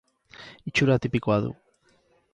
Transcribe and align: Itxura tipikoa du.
Itxura 0.71 0.97
tipikoa 1.05 1.39
du. 1.45 1.55